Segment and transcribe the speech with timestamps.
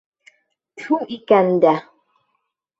[0.79, 1.77] Тфү икән дә!